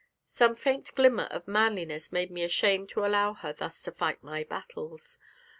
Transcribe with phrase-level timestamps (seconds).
[0.25, 4.43] Some faint glimmer of manliness made me ashamed to allow her thus to fight my
[4.43, 5.19] battles.